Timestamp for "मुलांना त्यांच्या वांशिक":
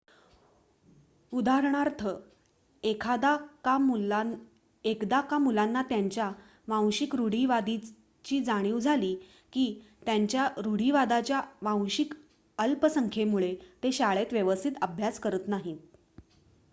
5.39-7.15